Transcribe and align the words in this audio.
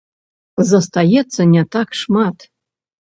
Застаецца 0.69 1.41
не 1.53 1.63
так 1.77 1.95
шмат. 2.01 2.37